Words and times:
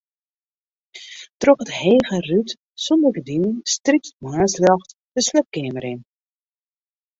Troch 1.43 1.61
it 1.63 1.71
hege 1.79 2.17
rút 2.29 2.47
sûnder 2.83 3.11
gerdinen 3.15 3.55
strykt 3.73 4.07
it 4.09 4.17
moarnsljocht 4.23 4.89
de 5.13 5.19
sliepkeamer 5.27 5.85
yn. 5.91 5.99